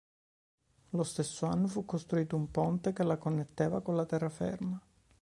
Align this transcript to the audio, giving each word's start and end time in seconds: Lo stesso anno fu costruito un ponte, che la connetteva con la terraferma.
Lo 0.93 1.03
stesso 1.03 1.45
anno 1.45 1.67
fu 1.67 1.85
costruito 1.85 2.35
un 2.35 2.49
ponte, 2.49 2.91
che 2.91 3.03
la 3.03 3.17
connetteva 3.19 3.81
con 3.83 3.95
la 3.95 4.05
terraferma. 4.07 4.81